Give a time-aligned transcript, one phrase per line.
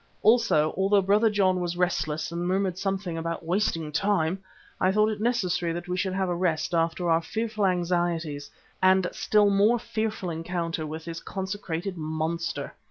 [0.23, 4.39] Also, although Brother John was restless and murmured something about wasting time,
[4.79, 8.49] I thought it necessary that we should have a rest after our fearful anxieties
[8.81, 12.73] and still more fearful encounter with this consecrated monster.